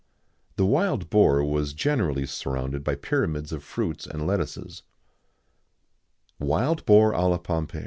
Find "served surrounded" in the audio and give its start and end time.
2.25-2.83